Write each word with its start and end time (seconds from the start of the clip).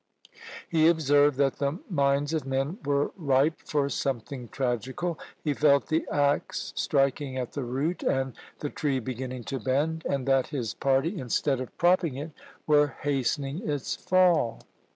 He 0.67 0.87
observed 0.87 1.37
that 1.37 1.57
the 1.59 1.77
minds 1.87 2.33
of 2.33 2.43
men 2.43 2.79
were 2.83 3.11
ripe 3.15 3.59
for 3.59 3.87
something 3.87 4.47
tragical; 4.47 5.19
he 5.43 5.53
felt 5.53 5.89
the 5.89 6.07
axe 6.11 6.73
striking 6.75 7.37
at 7.37 7.51
the 7.51 7.61
root, 7.63 8.01
and 8.01 8.33
the 8.61 8.71
tree 8.71 8.97
beginning 8.97 9.43
to 9.43 9.59
bend, 9.59 10.03
and 10.09 10.27
that 10.27 10.47
his 10.47 10.73
party, 10.73 11.19
instead 11.19 11.61
of 11.61 11.77
propping 11.77 12.15
it, 12.15 12.31
were 12.65 12.95
hastening 13.03 13.69
its 13.69 13.95
fall. 13.95 14.61